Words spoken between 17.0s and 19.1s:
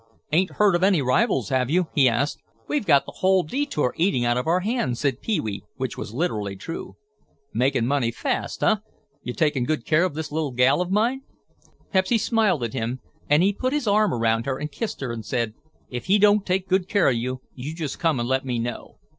of you, you just come and let me know."